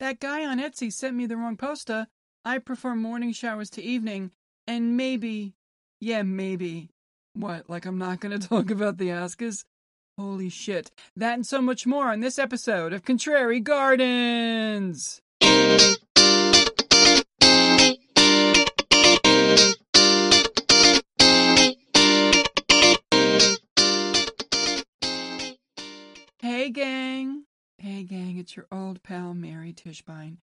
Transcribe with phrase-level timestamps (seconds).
[0.00, 2.08] that guy on Etsy sent me the wrong poster.
[2.44, 4.32] I prefer morning showers to evening,
[4.66, 5.54] and maybe,
[6.00, 6.90] yeah, maybe.
[7.34, 9.64] What, like I'm not going to talk about the Oscars?
[10.18, 10.90] Holy shit.
[11.16, 15.20] That and so much more on this episode of Contrary Gardens!
[28.00, 30.38] Hey, gang, it's your old pal Mary Tischbein.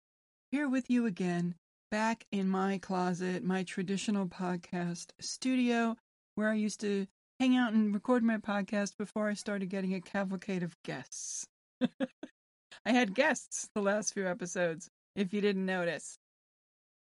[0.51, 1.55] Here with you again,
[1.89, 5.95] back in my closet, my traditional podcast studio,
[6.35, 7.07] where I used to
[7.39, 11.47] hang out and record my podcast before I started getting a cavalcade of guests.
[11.81, 16.19] I had guests the last few episodes, if you didn't notice.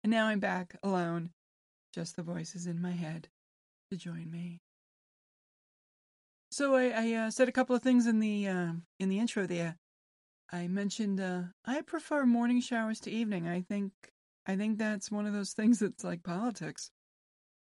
[0.02, 1.32] And now I'm back alone,
[1.94, 3.28] just the voices in my head
[3.92, 4.62] to join me.
[6.52, 9.46] So I, I uh, said a couple of things in the uh, in the intro
[9.46, 9.76] there.
[10.52, 13.48] I mentioned uh, I prefer morning showers to evening.
[13.48, 13.92] I think
[14.46, 16.90] I think that's one of those things that's like politics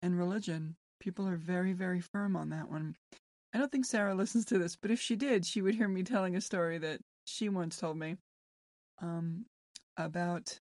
[0.02, 0.76] and religion.
[1.00, 2.96] People are very very firm on that one.
[3.54, 6.04] I don't think Sarah listens to this, but if she did, she would hear me
[6.04, 8.16] telling a story that she once told me
[9.02, 9.46] um,
[9.98, 10.60] about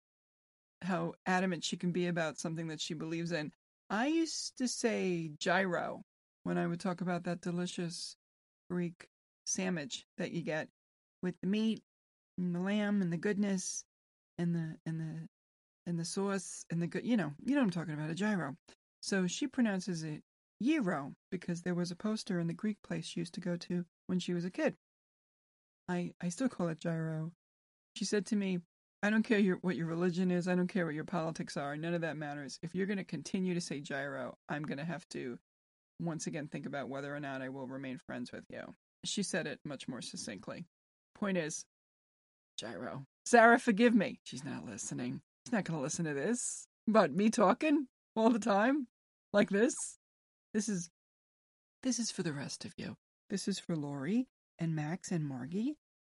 [0.82, 3.52] how adamant she can be about something that she believes in.
[3.88, 6.02] I used to say gyro
[6.42, 8.16] when I would talk about that delicious
[8.70, 9.08] Greek
[9.44, 10.68] sandwich that you get
[11.22, 11.82] with the meat
[12.41, 13.84] and the lamb and the goodness
[14.38, 15.28] and the and the
[15.86, 18.14] and the sauce and the good you know you know what I'm talking about a
[18.14, 18.56] gyro.
[19.00, 20.22] So she pronounces it
[20.62, 23.84] gyro because there was a poster in the Greek place she used to go to
[24.06, 24.74] when she was a kid.
[25.88, 27.32] I I still call it gyro.
[27.97, 28.60] She said to me,
[29.02, 30.48] "I don't care your, what your religion is.
[30.48, 31.77] I don't care what your politics are.
[31.77, 32.58] None of that matters.
[32.62, 35.38] If you're going to continue to say gyro, I'm going to have to
[35.98, 39.47] once again think about whether or not I will remain friends with you." She said
[39.47, 40.66] it much more succinctly.
[41.14, 41.64] Point is,
[42.61, 43.06] gyro.
[43.25, 44.20] Sarah, forgive me.
[44.25, 45.22] She's not listening.
[45.44, 46.66] She's not going to listen to this.
[46.86, 48.86] But me talking all the time
[49.33, 49.75] like this.
[50.53, 50.91] This is
[51.82, 52.97] this is for the rest of you.
[53.31, 54.28] This is for Lori
[54.59, 55.76] and Max and Margie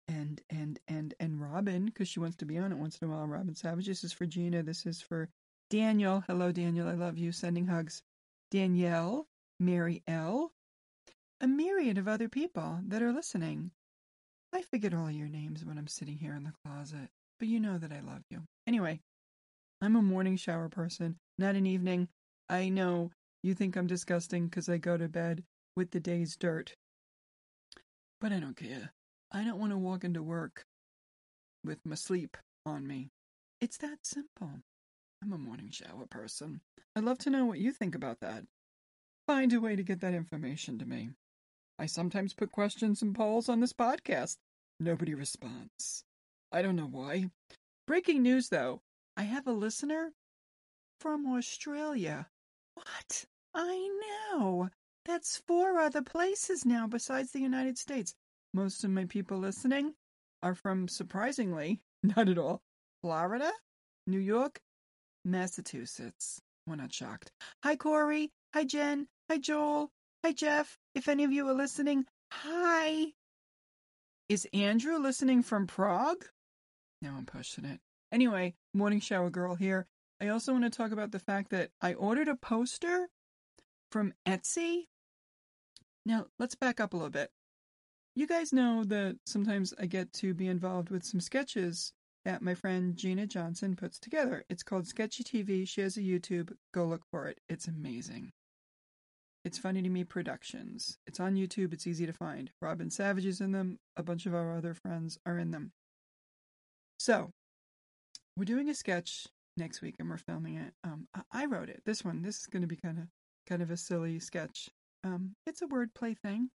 [0.07, 3.11] and and and and Robin because she wants to be on it once in a
[3.11, 3.27] while.
[3.27, 3.85] Robin Savage.
[3.85, 4.63] This is for Gina.
[4.63, 5.29] This is for
[5.69, 6.23] Daniel.
[6.27, 6.87] Hello, Daniel.
[6.87, 7.31] I love you.
[7.31, 8.01] Sending hugs.
[8.49, 9.27] Danielle,
[9.59, 10.51] Mary L,
[11.39, 13.71] a myriad of other people that are listening.
[14.53, 17.77] I forget all your names when I'm sitting here in the closet, but you know
[17.77, 18.43] that I love you.
[18.67, 18.99] Anyway,
[19.81, 22.09] I'm a morning shower person, not an evening.
[22.49, 23.11] I know
[23.43, 25.43] you think I'm disgusting because I go to bed
[25.75, 26.75] with the day's dirt.
[28.19, 28.91] But I don't care.
[29.31, 30.65] I don't want to walk into work
[31.63, 33.09] with my sleep on me.
[33.61, 34.51] It's that simple.
[35.23, 36.61] I'm a morning shower person.
[36.95, 38.43] I'd love to know what you think about that.
[39.27, 41.11] Find a way to get that information to me.
[41.81, 44.37] I sometimes put questions and polls on this podcast.
[44.79, 46.03] Nobody responds.
[46.51, 47.31] I don't know why.
[47.87, 48.83] Breaking news, though.
[49.17, 50.11] I have a listener
[50.99, 52.27] from Australia.
[52.75, 53.25] What?
[53.55, 53.89] I
[54.31, 54.69] know.
[55.05, 58.13] That's four other places now besides the United States.
[58.53, 59.95] Most of my people listening
[60.43, 62.61] are from, surprisingly, not at all,
[63.01, 63.51] Florida,
[64.05, 64.61] New York,
[65.25, 66.39] Massachusetts.
[66.67, 67.31] We're not shocked.
[67.63, 68.29] Hi, Corey.
[68.53, 69.07] Hi, Jen.
[69.31, 69.89] Hi, Joel.
[70.23, 70.77] Hi, Jeff.
[70.93, 73.13] If any of you are listening, hi.
[74.27, 76.25] Is Andrew listening from Prague?
[77.01, 77.79] Now I'm pushing it.
[78.11, 79.87] Anyway, morning shower girl here.
[80.19, 83.07] I also want to talk about the fact that I ordered a poster
[83.89, 84.87] from Etsy.
[86.05, 87.31] Now, let's back up a little bit.
[88.15, 91.93] You guys know that sometimes I get to be involved with some sketches
[92.25, 94.43] that my friend Gina Johnson puts together.
[94.49, 95.65] It's called Sketchy TV.
[95.65, 96.51] She has a YouTube.
[96.73, 97.39] Go look for it.
[97.47, 98.33] It's amazing.
[99.43, 100.99] It's Funny to Me Productions.
[101.07, 101.73] It's on YouTube.
[101.73, 102.51] It's easy to find.
[102.61, 103.79] Robin Savage is in them.
[103.97, 105.71] A bunch of our other friends are in them.
[106.99, 107.31] So,
[108.37, 110.73] we're doing a sketch next week and we're filming it.
[110.83, 111.81] Um, I wrote it.
[111.85, 112.21] This one.
[112.21, 113.05] This is going to be kind of
[113.47, 114.69] kind of a silly sketch.
[115.03, 116.51] Um, it's a wordplay thing,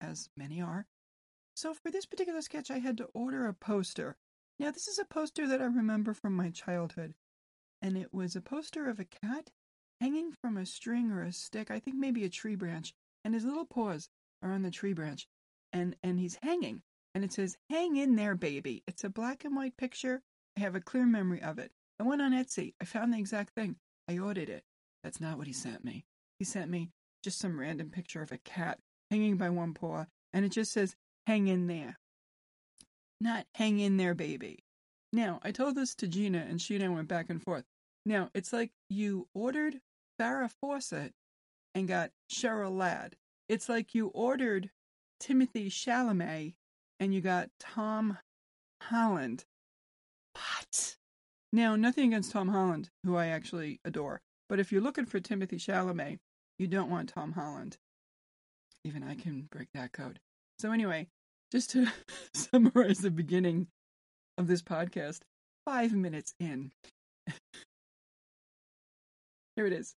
[0.00, 0.86] as many are.
[1.56, 4.16] So for this particular sketch, I had to order a poster.
[4.60, 7.14] Now, this is a poster that I remember from my childhood,
[7.82, 9.50] and it was a poster of a cat
[10.00, 12.94] hanging from a string or a stick, I think maybe a tree branch,
[13.24, 14.08] and his little paws
[14.42, 15.26] are on the tree branch,
[15.72, 16.82] and and he's hanging,
[17.14, 20.22] and it says "Hang in there, baby." It's a black and white picture.
[20.56, 21.72] I have a clear memory of it.
[21.98, 22.74] I went on Etsy.
[22.80, 23.76] I found the exact thing.
[24.08, 24.64] I ordered it.
[25.02, 26.04] That's not what he sent me.
[26.38, 26.90] He sent me
[27.22, 28.78] just some random picture of a cat
[29.10, 31.98] hanging by one paw, and it just says, hang in there.
[33.20, 34.64] Not hang in there, baby.
[35.12, 37.64] Now, I told this to Gina, and she and I went back and forth.
[38.06, 39.80] Now, it's like you ordered
[40.20, 41.12] Farrah Fawcett
[41.74, 43.16] and got Cheryl Ladd.
[43.48, 44.70] It's like you ordered
[45.20, 46.54] Timothy Chalamet
[47.00, 48.18] and you got Tom
[48.82, 49.44] Holland.
[50.34, 50.96] What?
[51.52, 55.56] Now, nothing against Tom Holland, who I actually adore, but if you're looking for Timothy
[55.56, 56.18] Chalamet,
[56.58, 57.76] you don't want Tom Holland.
[58.84, 60.20] Even I can break that code.
[60.58, 61.08] So, anyway,
[61.52, 61.86] just to
[62.34, 63.68] summarize the beginning
[64.36, 65.20] of this podcast,
[65.64, 66.72] five minutes in.
[69.56, 69.94] Here it is.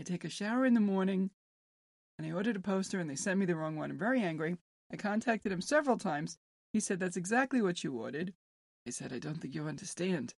[0.00, 1.30] I take a shower in the morning
[2.18, 3.90] and I ordered a poster and they sent me the wrong one.
[3.90, 4.58] I'm very angry.
[4.92, 6.38] I contacted him several times.
[6.72, 8.34] He said, That's exactly what you ordered.
[8.86, 10.34] I said, I don't think you understand.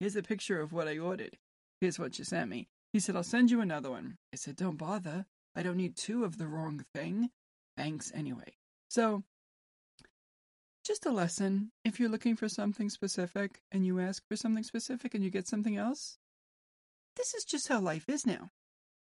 [0.00, 1.38] Here's a picture of what I ordered.
[1.80, 2.68] Here's what you sent me.
[2.92, 4.16] He said, I'll send you another one.
[4.32, 5.26] I said, Don't bother.
[5.56, 7.30] I don't need two of the wrong thing.
[7.76, 8.54] Thanks anyway.
[8.88, 9.24] So,
[10.84, 11.72] just a lesson.
[11.84, 15.48] If you're looking for something specific and you ask for something specific and you get
[15.48, 16.18] something else,
[17.16, 18.50] this is just how life is now.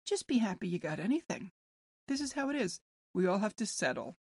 [0.06, 1.52] Just be happy you got anything.
[2.08, 2.80] This is how it is.
[3.14, 4.16] We all have to settle.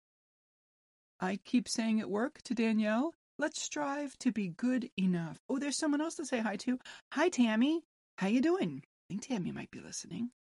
[1.21, 5.39] I keep saying at work to Danielle, let's strive to be good enough.
[5.49, 6.79] Oh, there's someone else to say hi to.
[7.13, 7.83] Hi, Tammy.
[8.19, 8.83] How you doing?
[8.85, 10.31] I think Tammy might be listening.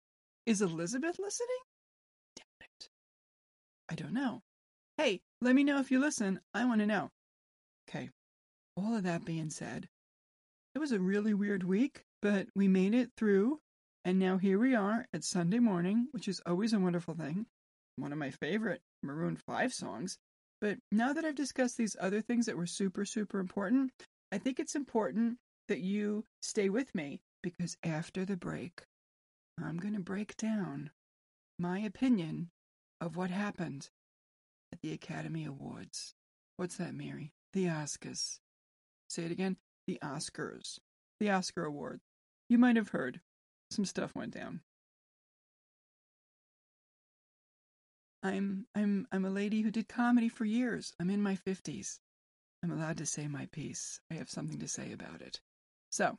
[0.47, 1.49] Is Elizabeth listening?
[2.37, 2.89] Damn it.
[3.91, 4.43] I don't know.
[4.97, 6.41] Hey, let me know if you listen.
[6.55, 7.11] I want to know.
[7.89, 8.11] Okay.
[8.77, 9.89] All of that being said,
[10.75, 13.59] it was a really weird week, but we made it through.
[14.05, 17.47] And now here we are at Sunday morning, which is always a wonderful thing.
[17.97, 20.19] One of my favorite Maroon 5 songs.
[20.61, 23.93] But now that I've discussed these other things that were super, super important,
[24.33, 25.39] I think it's important
[25.69, 28.83] that you stay with me because after the break,
[29.63, 30.91] I'm going to break down
[31.59, 32.51] my opinion
[33.01, 33.89] of what happened
[34.73, 36.15] at the Academy Awards.
[36.57, 37.33] What's that, Mary?
[37.53, 38.39] The Oscars.
[39.09, 39.57] Say it again.
[39.87, 40.79] The Oscars.
[41.21, 42.03] The Oscar Awards.
[42.49, 43.21] You might have heard
[43.71, 44.61] some stuff went down.
[48.23, 50.93] I'm I'm I'm a lady who did comedy for years.
[50.99, 51.99] I'm in my 50s.
[52.63, 54.01] I'm allowed to say my piece.
[54.11, 55.41] I have something to say about it.
[55.91, 56.19] So,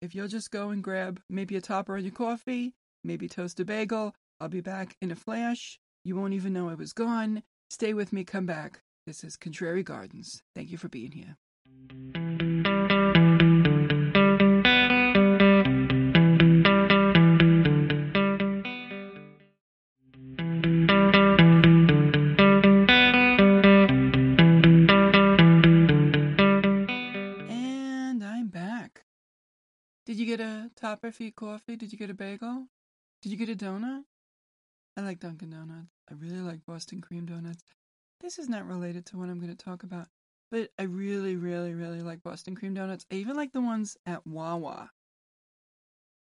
[0.00, 3.64] if you'll just go and grab maybe a topper on your coffee, maybe toast a
[3.64, 5.80] bagel, I'll be back in a flash.
[6.04, 7.42] You won't even know I was gone.
[7.70, 8.80] Stay with me, come back.
[9.06, 10.42] This is Contrary Gardens.
[10.54, 12.21] Thank you for being here.
[31.18, 31.76] Your coffee?
[31.76, 32.66] Did you get a bagel?
[33.22, 34.02] Did you get a donut?
[34.96, 35.88] I like Dunkin' Donuts.
[36.10, 37.62] I really like Boston cream donuts.
[38.20, 40.08] This is not related to what I'm going to talk about,
[40.50, 43.06] but I really, really, really like Boston cream donuts.
[43.10, 44.90] I even like the ones at Wawa.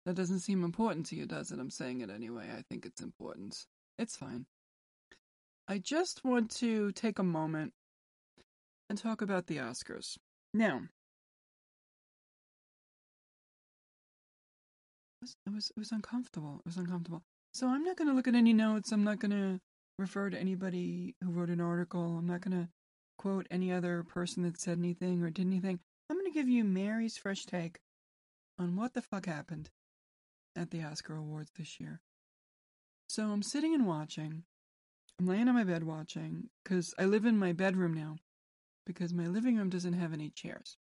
[0.05, 1.59] That doesn't seem important to you, does it?
[1.59, 2.47] I'm saying it anyway.
[2.55, 3.65] I think it's important.
[3.97, 4.45] It's fine.
[5.67, 7.73] I just want to take a moment
[8.89, 10.17] and talk about the Oscars.
[10.53, 10.81] Now,
[15.21, 16.61] was, it was it was uncomfortable.
[16.65, 17.23] It was uncomfortable.
[17.53, 18.91] So I'm not going to look at any notes.
[18.91, 19.59] I'm not going to
[19.97, 22.17] refer to anybody who wrote an article.
[22.17, 22.69] I'm not going to
[23.17, 25.79] quote any other person that said anything or did anything.
[26.09, 27.79] I'm going to give you Mary's fresh take
[28.57, 29.69] on what the fuck happened
[30.55, 32.01] at the Oscar Awards this year.
[33.07, 34.43] So I'm sitting and watching.
[35.19, 38.17] I'm laying on my bed watching because I live in my bedroom now
[38.85, 40.77] because my living room doesn't have any chairs.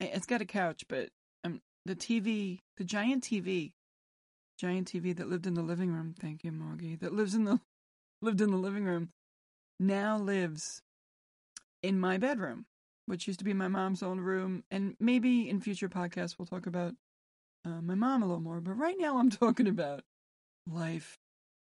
[0.00, 1.08] It's got a couch, but
[1.44, 3.72] um, the TV, the giant TV
[4.58, 6.14] giant TV that lived in the living room.
[6.18, 6.96] Thank you, Moggy.
[6.96, 7.60] That lives in the
[8.22, 9.10] lived in the living room
[9.78, 10.80] now lives
[11.82, 12.64] in my bedroom,
[13.06, 14.64] which used to be my mom's old room.
[14.70, 16.94] And maybe in future podcasts we'll talk about
[17.64, 18.60] uh, my mom a little more.
[18.60, 20.02] But right now I'm talking about
[20.70, 21.18] life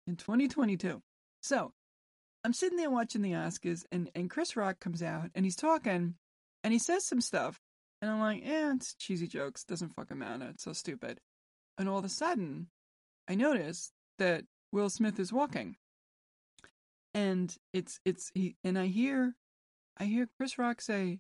[0.06, 1.02] in 2022.
[1.42, 1.73] So
[2.44, 6.14] I'm sitting there watching the Oscars, and and Chris Rock comes out and he's talking,
[6.62, 7.58] and he says some stuff,
[8.06, 9.64] and I'm like, eh, it's cheesy jokes.
[9.64, 10.46] Doesn't fucking matter.
[10.50, 11.18] It's so stupid.
[11.76, 12.68] And all of a sudden,
[13.28, 15.76] I notice that Will Smith is walking.
[17.14, 19.34] And it's it's he and I hear
[19.98, 21.18] I hear Chris Rock say,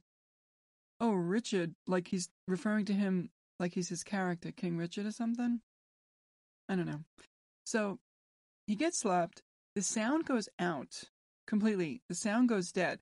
[1.00, 5.60] "Oh, Richard," like he's referring to him like he's his character, King Richard or something.
[6.68, 7.00] I don't know.
[7.64, 7.98] So
[8.68, 9.42] he gets slapped.
[9.74, 11.04] The sound goes out
[11.48, 12.02] completely.
[12.08, 13.00] The sound goes dead.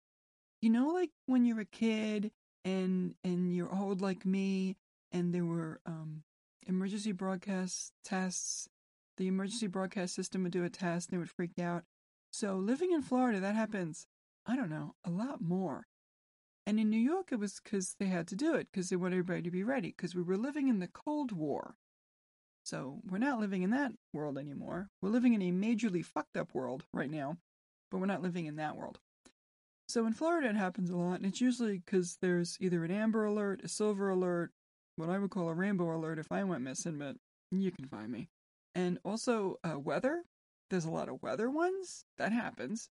[0.62, 2.31] You know, like when you're a kid
[2.64, 4.77] and and you're like me,
[5.13, 6.23] and there were um,
[6.67, 8.69] emergency broadcast tests
[9.17, 11.85] the emergency broadcast system would do a test and they would freak out.
[12.33, 14.07] So living in Florida, that happens,
[14.47, 15.87] I don't know, a lot more.
[16.67, 19.17] And in New York, it was because they had to do it because they wanted
[19.17, 21.77] everybody to be ready because we were living in the Cold War.
[22.65, 24.89] So we're not living in that world anymore.
[25.03, 27.37] We're living in a majorly fucked up world right now,
[27.91, 28.99] but we're not living in that world.
[29.95, 33.27] So in Florida, it happens a lot, and it's usually because there's either an amber
[33.27, 34.51] alert, a silver alert,
[34.97, 37.15] what I would call a rainbow alert if I went missing, but
[37.53, 38.29] you can find me.
[38.75, 40.25] And also uh, weather.
[40.69, 42.07] There's a lot of weather ones.
[42.19, 42.89] That happens.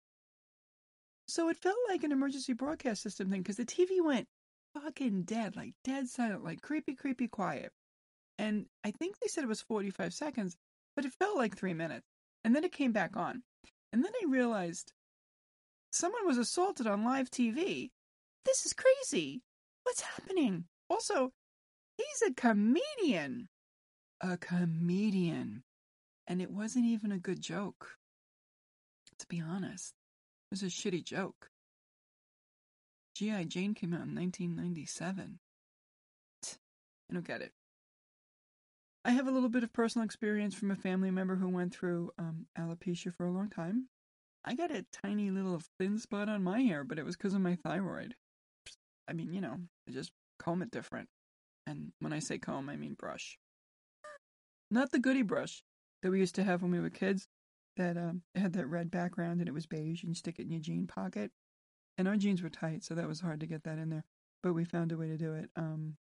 [1.29, 4.27] So it felt like an emergency broadcast system thing because the TV went
[4.73, 7.71] fucking dead, like dead silent, like creepy, creepy quiet.
[8.37, 10.57] And I think they said it was 45 seconds,
[10.97, 12.07] but it felt like three minutes.
[12.43, 13.43] And then it came back on.
[13.93, 14.91] And then I realized
[15.91, 17.91] someone was assaulted on live TV.
[18.45, 19.41] This is crazy.
[19.83, 20.65] What's happening?
[20.89, 21.31] Also,
[21.97, 23.49] he's a comedian.
[24.21, 25.63] A comedian.
[26.27, 27.97] And it wasn't even a good joke.
[29.19, 29.93] To be honest,
[30.51, 31.49] it was a shitty joke.
[33.15, 33.43] G.I.
[33.45, 35.39] Jane came out in 1997.
[37.09, 37.51] I don't get it.
[39.03, 42.11] I have a little bit of personal experience from a family member who went through
[42.17, 43.87] um, alopecia for a long time.
[44.45, 47.41] I got a tiny little thin spot on my hair, but it was because of
[47.41, 48.15] my thyroid.
[49.07, 51.09] I mean, you know, I just comb it different.
[51.67, 53.37] And when I say comb, I mean brush.
[54.71, 55.63] Not the goody brush
[56.01, 57.27] that we used to have when we were kids
[57.75, 60.51] that um, had that red background and it was beige and you stick it in
[60.51, 61.31] your jean pocket.
[61.97, 64.05] And our jeans were tight, so that was hard to get that in there.
[64.41, 65.49] But we found a way to do it.
[65.57, 65.97] Um,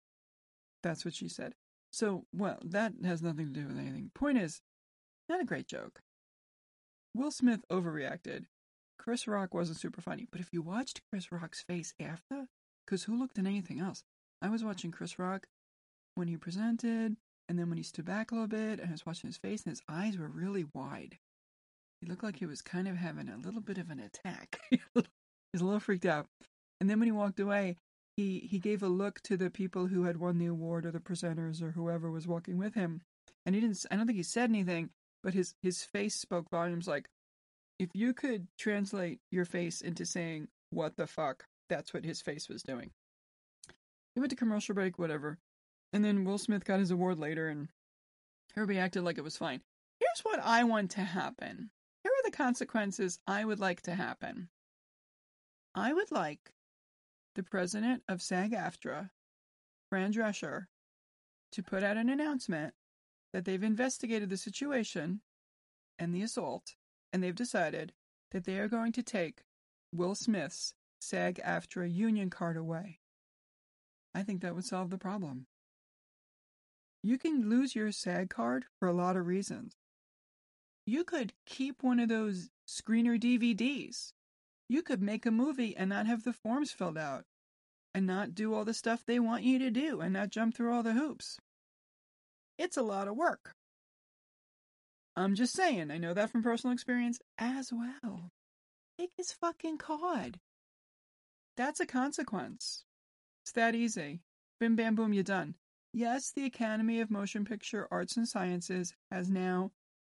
[0.83, 1.53] that's what she said.
[1.91, 4.11] So, well, that has nothing to do with anything.
[4.13, 4.61] Point is,
[5.27, 6.01] not a great joke.
[7.17, 8.45] Will Smith overreacted.
[8.99, 12.45] Chris Rock wasn't super funny, but if you watched Chris Rock's face after,
[12.85, 14.03] because who looked at anything else?
[14.39, 15.47] I was watching Chris Rock
[16.13, 17.17] when he presented,
[17.49, 19.63] and then when he stood back a little bit, and I was watching his face,
[19.63, 21.17] and his eyes were really wide.
[22.01, 24.59] He looked like he was kind of having a little bit of an attack.
[24.71, 26.27] He's a little freaked out.
[26.79, 27.77] And then when he walked away,
[28.15, 30.99] he, he gave a look to the people who had won the award or the
[30.99, 33.01] presenters or whoever was walking with him.
[33.43, 34.91] And he didn't, I don't think he said anything,
[35.27, 37.09] but his, his face spoke volumes like,
[37.79, 42.47] if you could translate your face into saying, what the fuck, that's what his face
[42.47, 42.91] was doing.
[44.15, 45.37] He went to commercial break, whatever.
[45.91, 47.67] And then Will Smith got his award later and
[48.55, 49.59] everybody acted like it was fine.
[49.99, 51.71] Here's what I want to happen.
[52.03, 54.47] Here are the consequences I would like to happen.
[55.75, 56.53] I would like
[57.35, 59.09] the president of SAG AFTRA,
[59.89, 60.67] Fran Drescher,
[61.51, 62.73] to put out an announcement
[63.37, 65.21] that they've investigated the situation
[65.99, 66.73] and the assault,
[67.13, 67.93] and they've decided
[68.31, 69.43] that they are going to take
[69.93, 72.97] Will Smith's SAG AFTRA union card away.
[74.15, 75.45] I think that would solve the problem.
[77.03, 79.75] You can lose your SAG card for a lot of reasons.
[80.87, 84.13] You could keep one of those screener DVDs
[84.67, 87.25] you could make a movie and not have the forms filled out
[87.93, 90.73] and not do all the stuff they want you to do and not jump through
[90.73, 91.37] all the hoops.
[92.57, 93.53] It's a lot of work.
[95.15, 98.31] I'm just saying, I know that from personal experience as well.
[98.99, 100.39] Take his fucking card.
[101.55, 102.83] That's a consequence.
[103.43, 104.21] It's that easy.
[104.59, 105.55] Bim bam boom, you're done.
[105.93, 109.71] Yes, the Academy of Motion Picture Arts and Sciences has now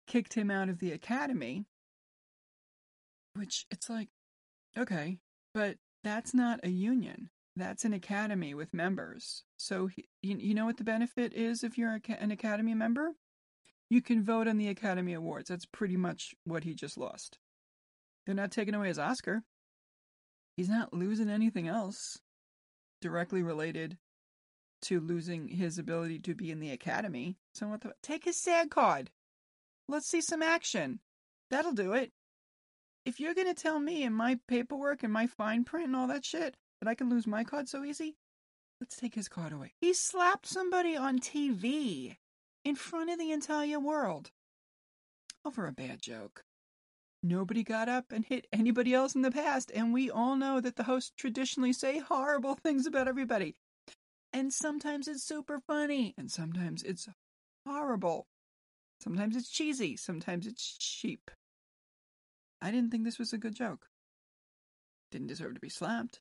[0.08, 1.66] kicked him out of the Academy.
[3.36, 4.10] Which it's like,
[4.78, 5.18] Okay,
[5.54, 7.30] but that's not a union.
[7.60, 9.44] That's an academy with members.
[9.58, 9.90] So
[10.22, 13.12] you, know what the benefit is if you're an academy member?
[13.90, 15.50] You can vote on the Academy Awards.
[15.50, 17.40] That's pretty much what he just lost.
[18.26, 19.42] They're not taking away his Oscar.
[20.56, 22.20] He's not losing anything else
[23.02, 23.98] directly related
[24.84, 27.38] to losing his ability to be in the Academy.
[27.54, 29.10] So what the, take his SAG card.
[29.88, 31.00] Let's see some action.
[31.50, 32.12] That'll do it
[33.06, 36.26] if you're gonna tell me in my paperwork and my fine print and all that
[36.26, 38.16] shit that I can lose my card so easy,
[38.80, 39.74] let's take his card away.
[39.82, 42.18] He slapped somebody on TV
[42.64, 44.32] in front of the entire world
[45.44, 46.44] oh, over a bad joke.
[47.22, 50.78] Nobody got up and hit anybody else in the past, and we all know that
[50.78, 53.56] the hosts traditionally say horrible things about everybody.
[54.32, 57.10] And sometimes it's super funny, and sometimes it's
[57.66, 58.28] horrible.
[59.02, 61.32] Sometimes it's cheesy, sometimes it's cheap.
[62.62, 63.88] I didn't think this was a good joke.
[65.12, 66.20] Didn't deserve to be slapped.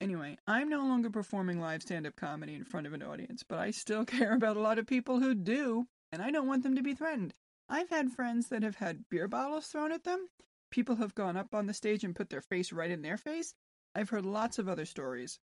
[0.00, 3.58] Anyway, I'm no longer performing live stand up comedy in front of an audience, but
[3.58, 6.76] I still care about a lot of people who do, and I don't want them
[6.76, 7.34] to be threatened.
[7.68, 10.28] I've had friends that have had beer bottles thrown at them.
[10.70, 13.54] People have gone up on the stage and put their face right in their face.
[13.94, 15.38] I've heard lots of other stories.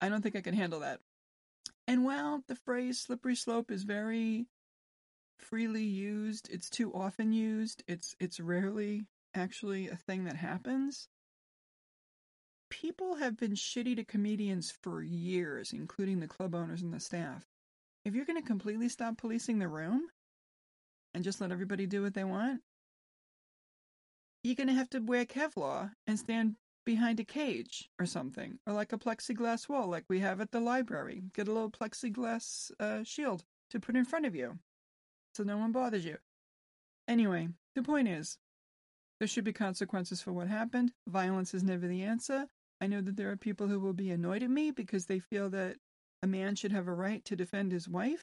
[0.00, 1.00] I don't think I can handle that.
[1.86, 4.46] And while the phrase slippery slope is very
[5.38, 11.08] freely used, it's too often used, it's it's rarely actually a thing that happens.
[12.80, 17.46] People have been shitty to comedians for years, including the club owners and the staff.
[18.04, 20.08] If you're going to completely stop policing the room
[21.14, 22.62] and just let everybody do what they want,
[24.42, 28.72] you're going to have to wear Kevlar and stand behind a cage or something, or
[28.72, 31.22] like a plexiglass wall, like we have at the library.
[31.32, 34.58] Get a little plexiglass uh, shield to put in front of you
[35.36, 36.18] so no one bothers you.
[37.06, 38.36] Anyway, the point is,
[39.20, 40.92] there should be consequences for what happened.
[41.06, 42.48] Violence is never the answer.
[42.84, 45.48] I know that there are people who will be annoyed at me because they feel
[45.48, 45.76] that
[46.22, 48.22] a man should have a right to defend his wife.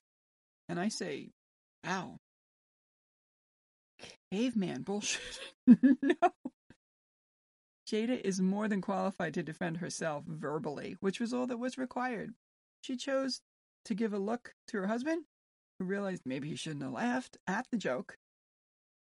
[0.70, 1.32] And I say,
[1.84, 2.20] wow.
[4.32, 5.40] Caveman bullshit.
[5.66, 6.30] no.
[7.88, 12.30] Jada is more than qualified to defend herself verbally, which was all that was required.
[12.82, 13.42] She chose
[13.86, 15.24] to give a look to her husband,
[15.80, 18.16] who realized maybe he shouldn't have laughed at the joke,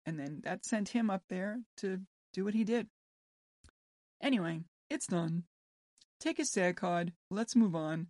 [0.04, 2.02] and then that sent him up there to
[2.34, 2.88] do what he did.
[4.20, 4.60] Anyway,
[4.90, 5.44] it's done.
[6.20, 7.12] Take a SAG card.
[7.30, 8.08] Let's move on.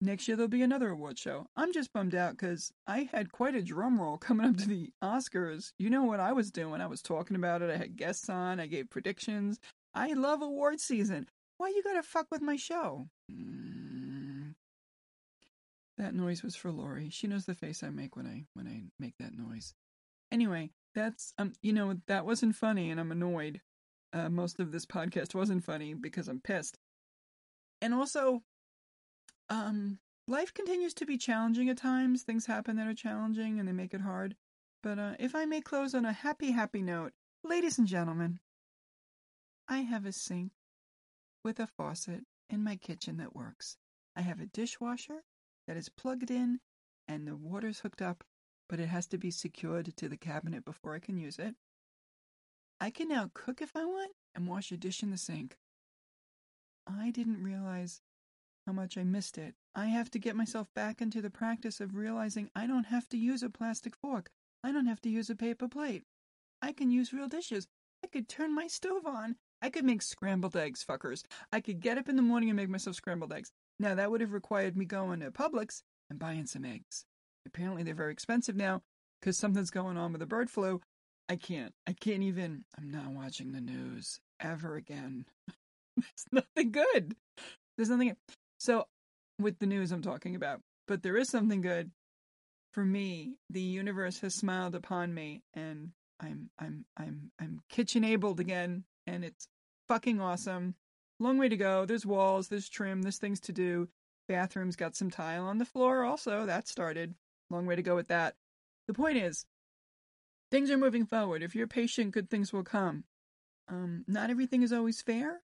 [0.00, 1.46] Next year there'll be another award show.
[1.56, 4.90] I'm just bummed out because I had quite a drum roll coming up to the
[5.02, 5.72] Oscars.
[5.78, 6.80] You know what I was doing?
[6.80, 7.70] I was talking about it.
[7.70, 8.60] I had guests on.
[8.60, 9.58] I gave predictions.
[9.94, 11.28] I love award season.
[11.56, 13.06] Why you gotta fuck with my show?
[13.32, 14.54] Mm.
[15.96, 17.08] That noise was for Lori.
[17.10, 19.74] She knows the face I make when I when I make that noise.
[20.32, 23.60] Anyway, that's um you know that wasn't funny and I'm annoyed.
[24.14, 26.78] Uh, most of this podcast wasn't funny because I'm pissed.
[27.82, 28.42] And also,
[29.50, 32.22] um, life continues to be challenging at times.
[32.22, 34.36] Things happen that are challenging and they make it hard.
[34.84, 38.38] But uh, if I may close on a happy, happy note, ladies and gentlemen,
[39.66, 40.52] I have a sink
[41.42, 43.76] with a faucet in my kitchen that works.
[44.14, 45.24] I have a dishwasher
[45.66, 46.60] that is plugged in
[47.08, 48.22] and the water's hooked up,
[48.68, 51.56] but it has to be secured to the cabinet before I can use it.
[52.84, 55.56] I can now cook if I want and wash a dish in the sink.
[56.86, 58.02] I didn't realize
[58.66, 59.54] how much I missed it.
[59.74, 63.16] I have to get myself back into the practice of realizing I don't have to
[63.16, 64.28] use a plastic fork.
[64.62, 66.02] I don't have to use a paper plate.
[66.60, 67.66] I can use real dishes.
[68.04, 69.36] I could turn my stove on.
[69.62, 71.22] I could make scrambled eggs, fuckers.
[71.50, 73.50] I could get up in the morning and make myself scrambled eggs.
[73.80, 77.06] Now, that would have required me going to Publix and buying some eggs.
[77.46, 78.82] Apparently, they're very expensive now
[79.22, 80.82] because something's going on with the bird flu.
[81.28, 81.72] I can't.
[81.86, 82.64] I can't even.
[82.78, 85.24] I'm not watching the news ever again.
[85.96, 87.16] There's nothing good.
[87.76, 88.16] There's nothing.
[88.58, 88.86] So,
[89.38, 91.90] with the news I'm talking about, but there is something good.
[92.72, 98.40] For me, the universe has smiled upon me, and I'm I'm I'm I'm kitchen abled
[98.40, 99.48] again, and it's
[99.88, 100.74] fucking awesome.
[101.20, 101.86] Long way to go.
[101.86, 103.88] There's walls, there's trim, there's things to do.
[104.28, 106.46] Bathroom's got some tile on the floor, also.
[106.46, 107.14] That started.
[107.50, 108.34] Long way to go with that.
[108.88, 109.46] The point is,
[110.54, 111.42] things are moving forward.
[111.42, 113.02] If you're patient, good things will come.
[113.66, 115.40] Um, not everything is always fair,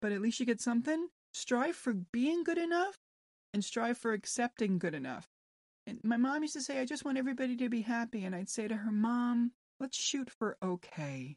[0.00, 1.08] but at least you get something.
[1.34, 2.96] Strive for being good enough
[3.52, 5.28] and strive for accepting good enough.
[5.86, 8.24] And my mom used to say, I just want everybody to be happy.
[8.24, 11.36] And I'd say to her, Mom, let's shoot for okay.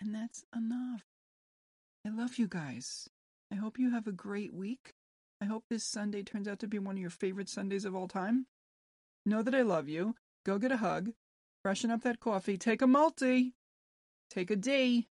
[0.00, 1.04] And that's enough.
[2.04, 3.08] I love you guys.
[3.52, 4.90] I hope you have a great week.
[5.40, 8.08] I hope this Sunday turns out to be one of your favorite Sundays of all
[8.08, 8.46] time.
[9.24, 10.16] Know that I love you.
[10.44, 11.10] Go get a hug.
[11.62, 12.56] Freshen up that coffee.
[12.56, 13.54] Take a multi.
[14.30, 15.08] Take a D.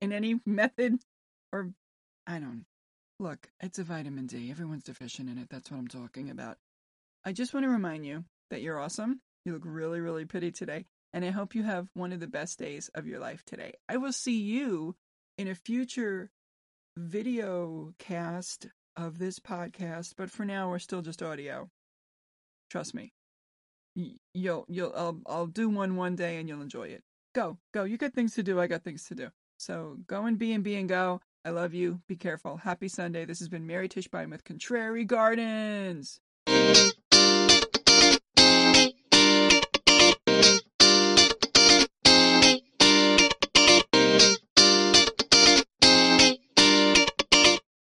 [0.00, 0.98] In any method
[1.52, 1.70] or
[2.26, 2.64] I don't
[3.18, 4.50] look, it's a vitamin D.
[4.50, 5.48] Everyone's deficient in it.
[5.50, 6.56] That's what I'm talking about.
[7.24, 9.20] I just want to remind you that you're awesome.
[9.44, 10.86] You look really, really pretty today.
[11.12, 13.74] And I hope you have one of the best days of your life today.
[13.88, 14.94] I will see you
[15.36, 16.30] in a future
[16.96, 21.68] video cast of this podcast, but for now we're still just audio.
[22.70, 23.12] Trust me.
[23.94, 27.02] You'll you'll I'll I'll do one one day and you'll enjoy it.
[27.34, 27.58] Go.
[27.72, 27.84] Go.
[27.84, 28.60] You got things to do.
[28.60, 29.28] I got things to do.
[29.58, 31.20] So go and be and be and go.
[31.44, 32.00] I love you.
[32.06, 32.58] Be careful.
[32.58, 33.24] Happy Sunday.
[33.24, 36.20] This has been Mary Tischbein with Contrary Gardens.